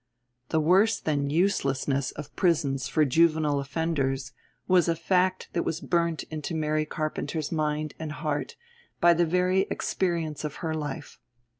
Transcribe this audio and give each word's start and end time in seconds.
The 0.49 0.59
worse 0.59 0.99
than 0.99 1.29
uselessness 1.29 2.09
of 2.13 2.35
prisons 2.35 2.87
for 2.87 3.05
juvenile 3.05 3.59
offenders 3.59 4.31
was 4.67 4.87
a 4.87 4.95
fact 4.95 5.49
that 5.53 5.61
was 5.61 5.79
burnt 5.79 6.23
into 6.31 6.55
Mary 6.55 6.87
Carpenter's 6.87 7.51
mind 7.51 7.93
and 7.99 8.11
heart 8.13 8.55
by 8.99 9.13
the 9.13 9.67
experience 9.71 10.43
of 10.43 10.55
her 10.65 10.73
life. 10.73 11.19